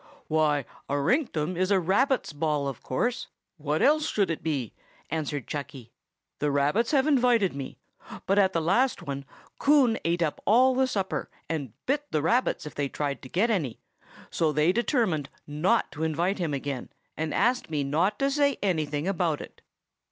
"Why, 0.27 0.65
a 0.89 0.93
rinktum 0.95 1.55
is 1.55 1.69
a 1.69 1.79
rabbit's 1.79 2.33
ball, 2.33 2.67
of 2.67 2.81
course. 2.81 3.27
What 3.57 3.83
else 3.83 4.09
should 4.09 4.31
it 4.31 4.41
be?" 4.41 4.73
answered 5.11 5.45
Chucky. 5.45 5.91
"The 6.39 6.49
rabbits 6.49 6.89
have 6.89 7.05
invited 7.05 7.53
me; 7.55 7.77
but 8.25 8.39
at 8.39 8.51
the 8.51 8.63
last 8.63 9.03
one 9.03 9.25
Coon 9.59 9.99
ate 10.03 10.23
up 10.23 10.41
all 10.43 10.73
the 10.73 10.87
supper, 10.87 11.29
and 11.47 11.73
bit 11.85 12.03
the 12.09 12.23
rabbits 12.23 12.65
if 12.65 12.73
they 12.73 12.89
tried 12.89 13.21
to 13.21 13.29
get 13.29 13.51
any; 13.51 13.79
so 14.31 14.51
they 14.51 14.71
determined 14.71 15.29
not 15.45 15.91
to 15.91 16.01
invite 16.03 16.39
him 16.39 16.51
again, 16.55 16.89
and 17.15 17.31
asked 17.31 17.69
me 17.69 17.83
not 17.83 18.17
to 18.17 18.31
say 18.31 18.57
anything 18.63 19.07
about 19.07 19.39
it." 19.39 19.61